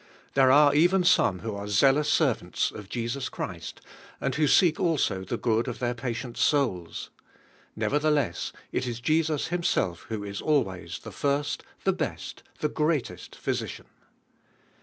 [0.33, 3.81] There are even some who are zealous ser vants of Jesus Christ,
[4.19, 7.11] and who seek also t!he good of their patients' souls.
[7.75, 13.35] Never theless it is Jesus Himself who is always the first, the best, the greatest
[13.35, 13.85] Physician.